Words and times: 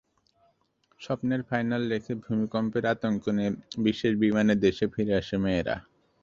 স্বপ্নের 0.99 1.41
ফাইনাল 1.49 1.83
রেখে 1.89 2.13
ভূমিকম্পের 2.25 2.83
আতঙ্ক 2.85 3.23
নিয়ে 3.29 3.51
বিশেষ 3.77 4.11
বিমানে 4.21 4.53
দেশে 4.65 4.85
ফিরে 4.93 5.13
আসে 5.15 5.35
মেয়েরা। 5.43 5.75